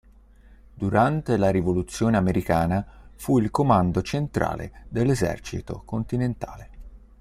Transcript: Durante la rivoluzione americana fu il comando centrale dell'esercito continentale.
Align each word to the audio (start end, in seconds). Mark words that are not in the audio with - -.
Durante 0.73 1.37
la 1.37 1.51
rivoluzione 1.51 2.17
americana 2.17 2.83
fu 3.13 3.37
il 3.37 3.51
comando 3.51 4.01
centrale 4.01 4.85
dell'esercito 4.89 5.83
continentale. 5.85 6.69